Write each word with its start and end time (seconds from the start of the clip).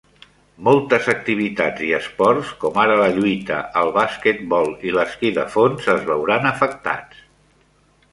Moltes 0.67 1.07
activitats 1.11 1.83
i 1.87 1.89
esports, 1.97 2.53
com 2.63 2.79
ara 2.83 2.95
la 3.01 3.09
lluita, 3.17 3.59
el 3.81 3.93
basquetbol 3.97 4.73
i 4.89 4.95
l'esquí 4.97 5.31
de 5.39 5.45
fons, 5.57 5.91
es 5.97 6.01
veuran 6.09 6.49
afectats. 6.53 7.21